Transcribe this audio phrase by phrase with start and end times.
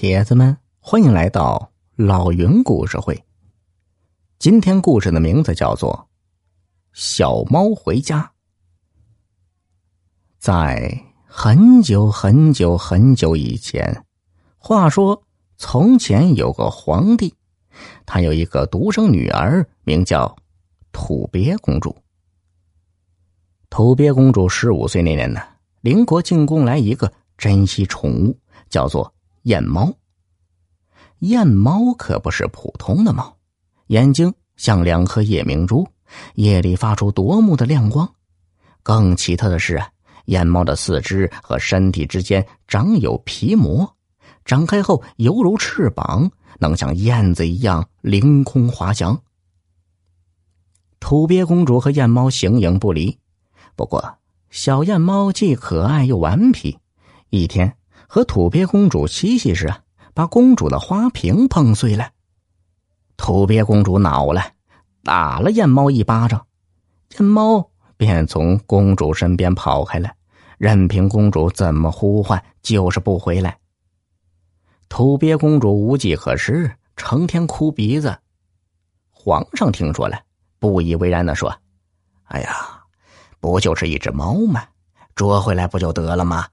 [0.00, 3.24] 铁子们，欢迎来到老云故事会。
[4.38, 5.92] 今天故事的名字叫做
[6.92, 8.22] 《小猫回家》。
[10.38, 14.04] 在很久很久很久以前，
[14.56, 15.20] 话说
[15.56, 17.34] 从前有个皇帝，
[18.06, 20.36] 他有一个独生女儿，名叫
[20.92, 21.96] 土鳖公主。
[23.68, 25.42] 土鳖公主十五岁那年呢，
[25.80, 28.38] 邻国进贡来一个珍稀宠物，
[28.68, 29.12] 叫做。
[29.42, 29.92] 燕猫，
[31.20, 33.36] 燕猫可不是普通的猫，
[33.86, 35.86] 眼睛像两颗夜明珠，
[36.34, 38.08] 夜里发出夺目的亮光。
[38.82, 39.88] 更奇特的是啊，
[40.26, 43.96] 燕猫的四肢和身体之间长有皮膜，
[44.44, 49.20] 张开后犹如翅膀，能像燕子一样凌空滑翔。
[51.00, 53.18] 土鳖公主和燕猫形影不离，
[53.76, 54.18] 不过
[54.50, 56.78] 小燕猫既可爱又顽皮，
[57.30, 57.76] 一天。
[58.08, 59.72] 和土鳖公主嬉戏时，
[60.14, 62.10] 把公主的花瓶碰碎了。
[63.18, 64.42] 土鳖公主恼了，
[65.04, 66.46] 打了燕猫一巴掌，
[67.18, 70.10] 燕猫便从公主身边跑开了，
[70.56, 73.58] 任凭公主怎么呼唤，就是不回来。
[74.88, 78.18] 土鳖公主无计可施，成天哭鼻子。
[79.10, 80.18] 皇上听说了，
[80.58, 81.54] 不以为然的说
[82.24, 82.84] ：“哎呀，
[83.38, 84.64] 不就是一只猫吗？
[85.14, 86.46] 捉回来不就得了吗？”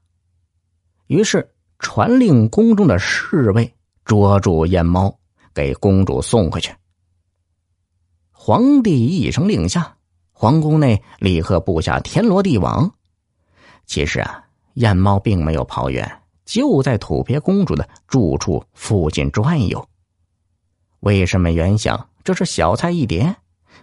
[1.07, 5.17] 于是传令宫中的侍卫捉住燕猫，
[5.53, 6.73] 给公主送回去。
[8.31, 9.95] 皇帝一声令下，
[10.31, 12.91] 皇宫内立刻布下天罗地网。
[13.85, 14.43] 其实啊，
[14.75, 19.87] 燕猫并没有跑远，就在土鳖公主的住处附近转悠。
[21.01, 23.35] 为什么原想这是小菜一碟？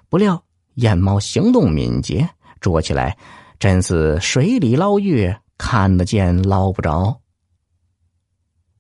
[0.09, 0.43] 不料
[0.75, 2.29] 燕猫行动敏捷，
[2.61, 3.17] 捉起来
[3.59, 5.42] 真似水里捞月。
[5.65, 7.21] 看得见捞不着，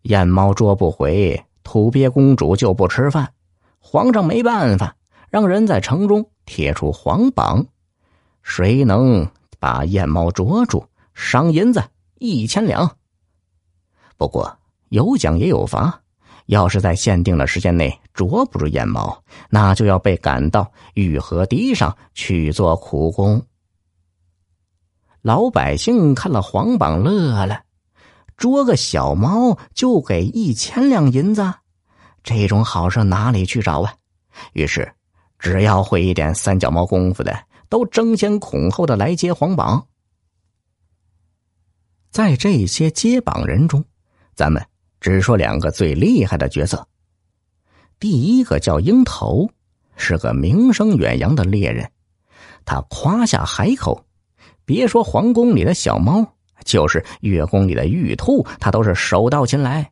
[0.02, 3.32] 燕猫捉不回，土鳖公主就不吃饭。
[3.78, 4.96] 皇上没办法，
[5.30, 7.64] 让人在城中贴出皇榜，
[8.42, 9.30] 谁能
[9.60, 10.84] 把燕猫捉住，
[11.14, 11.84] 赏银子
[12.18, 12.96] 一千两。
[14.16, 14.58] 不过
[14.88, 16.02] 有奖也有罚，
[16.46, 23.40] 要是在限定的时间内捉不住燕猫，那就要被赶到御河堤上去做苦工。
[25.22, 27.62] 老百姓看了黄榜乐了，
[28.36, 31.54] 捉个小猫就给一千两银子，
[32.24, 33.94] 这种好事哪里去找啊？
[34.52, 34.92] 于是，
[35.38, 39.86] 只要会一点三脚猫功夫的，都争先恐后的来接黄榜。
[42.10, 43.84] 在这些接榜人中，
[44.34, 44.60] 咱们
[45.00, 46.84] 只说两个最厉害的角色。
[48.00, 49.48] 第一个叫鹰头，
[49.94, 51.88] 是个名声远扬的猎人，
[52.64, 54.04] 他夸下海口。
[54.64, 56.24] 别说皇宫里的小猫，
[56.64, 59.90] 就是月宫里的玉兔，他都是手到擒来。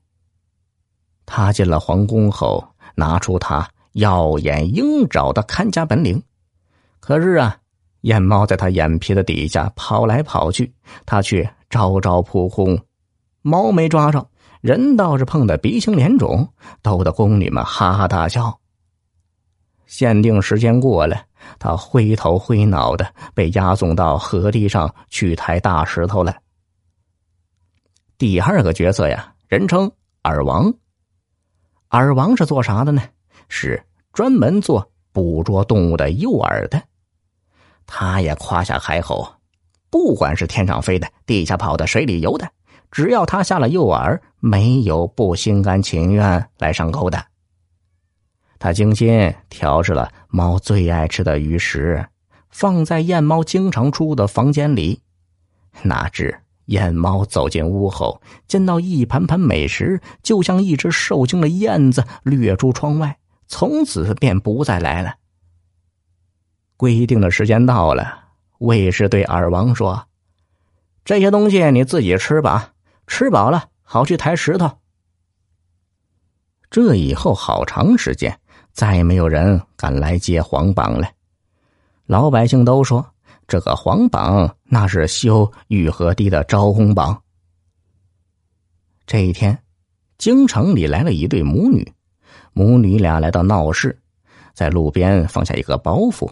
[1.27, 2.65] 他进了皇宫后，
[2.95, 6.23] 拿出他耀眼鹰爪的看家本领。
[7.01, 7.57] 可是啊，
[8.03, 10.73] 燕猫在他眼皮子底下跑来跑去，
[11.07, 12.79] 他却招招扑空，
[13.43, 14.29] 猫没抓着，
[14.61, 16.49] 人倒是碰得鼻青脸肿，
[16.83, 18.60] 逗得宫女们哈哈大笑。
[19.91, 21.21] 限定时间过了。
[21.59, 26.37] 他灰头灰脑的被押送到河堤上去抬大石头了。
[28.17, 29.91] 第二个角色呀，人称
[30.25, 30.73] 耳王。
[31.91, 33.03] 耳王是做啥的呢？
[33.49, 36.81] 是专门做捕捉动物的诱饵的。
[37.85, 39.27] 他也夸下海口，
[39.91, 42.49] 不管是天上飞的、地下跑的、水里游的，
[42.93, 47.30] 只要他下了诱饵，没有不心甘情愿来上钩的。
[48.61, 52.07] 他精心调制了猫最爱吃的鱼食，
[52.51, 55.01] 放在燕猫经常出的房间里。
[55.83, 63.19] 哪知燕猫走进屋后，见到一盘盘美食，就像一只受惊的燕子掠出窗外，
[63.49, 65.15] 从此便不再来了。
[66.77, 68.25] 规定的时间到了，
[68.59, 70.07] 卫士对耳王说
[71.03, 72.75] ：“这些东西你自己吃吧，
[73.07, 74.79] 吃饱了好去抬石头。”
[76.71, 78.39] 这以后好长时间。
[78.73, 81.11] 再没有人敢来接黄榜了。
[82.07, 83.05] 老百姓都说，
[83.47, 87.21] 这个黄榜那是修玉河堤的招工榜。
[89.07, 89.59] 这一天，
[90.19, 91.93] 京城里来了一对母女，
[92.53, 93.99] 母女俩来到闹市，
[94.55, 96.31] 在路边放下一个包袱，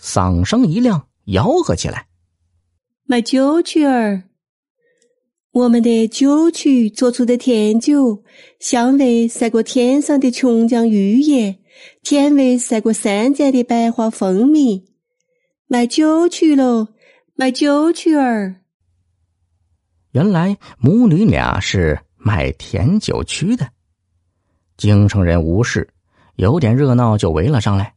[0.00, 2.06] 嗓声一亮，吆喝起来
[3.06, 4.24] ：“卖酒曲儿！
[5.52, 8.22] 我们的酒曲做出的甜酒，
[8.60, 11.58] 香味赛过天上的琼浆玉液。”
[12.02, 14.84] 甜味赛过山间的百花蜂蜜，
[15.68, 16.88] 卖酒曲喽，
[17.36, 18.56] 卖酒曲儿。
[20.10, 23.68] 原来母女俩是卖甜酒曲的，
[24.76, 25.88] 京城人无事，
[26.34, 27.94] 有点热闹就围了上来。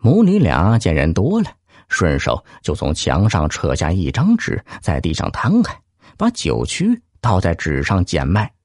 [0.00, 1.48] 母女俩见人多了，
[1.88, 5.72] 顺手就从墙上扯下一张纸，在地上摊开，
[6.16, 8.55] 把酒曲倒在纸上贱卖。